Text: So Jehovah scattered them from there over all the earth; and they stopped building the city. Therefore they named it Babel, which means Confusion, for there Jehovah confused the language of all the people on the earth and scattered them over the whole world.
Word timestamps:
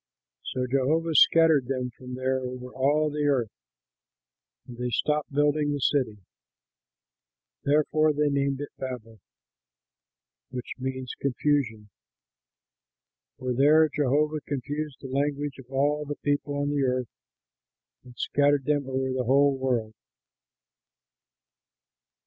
So 0.45 0.65
Jehovah 0.65 1.13
scattered 1.13 1.67
them 1.67 1.91
from 1.95 2.15
there 2.15 2.39
over 2.39 2.73
all 2.73 3.11
the 3.11 3.25
earth; 3.27 3.51
and 4.65 4.79
they 4.79 4.89
stopped 4.89 5.31
building 5.31 5.73
the 5.73 5.79
city. 5.79 6.17
Therefore 7.65 8.11
they 8.11 8.29
named 8.31 8.61
it 8.61 8.69
Babel, 8.79 9.19
which 10.49 10.73
means 10.79 11.13
Confusion, 11.21 11.89
for 13.37 13.53
there 13.53 13.87
Jehovah 13.89 14.41
confused 14.41 14.97
the 15.01 15.07
language 15.07 15.59
of 15.59 15.69
all 15.69 16.03
the 16.05 16.15
people 16.15 16.55
on 16.55 16.71
the 16.71 16.81
earth 16.83 17.09
and 18.03 18.15
scattered 18.17 18.65
them 18.65 18.89
over 18.89 19.13
the 19.13 19.25
whole 19.25 19.55
world. 19.55 19.93